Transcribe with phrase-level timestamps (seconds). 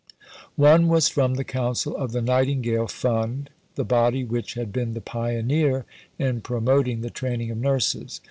[0.55, 4.99] One was from the Council of the Nightingale Fund, the body which had been the
[4.99, 5.85] pioneer
[6.17, 8.19] in promoting the training of nurses.